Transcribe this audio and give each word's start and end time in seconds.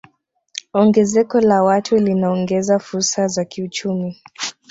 Ongezeko 0.73 1.39
la 1.41 1.63
watu 1.63 1.97
linaongeza 1.97 2.79
fursa 2.79 3.27
za 3.27 3.45
kiuchumi 3.45 4.21